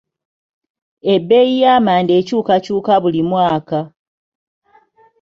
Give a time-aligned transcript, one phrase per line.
[1.13, 3.79] Ebbeeyi y'amanda ekyukakyuka buli mwaka.